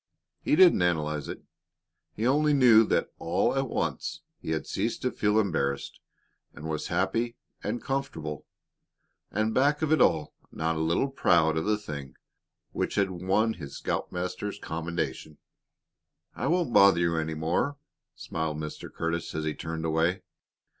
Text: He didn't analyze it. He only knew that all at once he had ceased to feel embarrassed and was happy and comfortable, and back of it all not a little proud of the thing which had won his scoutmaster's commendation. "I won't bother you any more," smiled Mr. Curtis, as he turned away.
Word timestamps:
He 0.41 0.55
didn't 0.55 0.81
analyze 0.81 1.27
it. 1.27 1.43
He 2.15 2.25
only 2.25 2.53
knew 2.53 2.83
that 2.85 3.11
all 3.19 3.55
at 3.55 3.69
once 3.69 4.21
he 4.39 4.49
had 4.49 4.65
ceased 4.65 5.03
to 5.03 5.11
feel 5.11 5.39
embarrassed 5.39 5.99
and 6.55 6.67
was 6.67 6.87
happy 6.87 7.35
and 7.63 7.83
comfortable, 7.83 8.47
and 9.29 9.53
back 9.53 9.83
of 9.83 9.91
it 9.91 10.01
all 10.01 10.33
not 10.51 10.75
a 10.75 10.79
little 10.79 11.09
proud 11.11 11.55
of 11.55 11.65
the 11.65 11.77
thing 11.77 12.15
which 12.71 12.95
had 12.95 13.11
won 13.11 13.53
his 13.53 13.77
scoutmaster's 13.77 14.57
commendation. 14.57 15.37
"I 16.35 16.47
won't 16.47 16.73
bother 16.73 16.99
you 16.99 17.15
any 17.17 17.35
more," 17.35 17.77
smiled 18.15 18.57
Mr. 18.57 18.91
Curtis, 18.91 19.35
as 19.35 19.45
he 19.45 19.53
turned 19.53 19.85
away. 19.85 20.23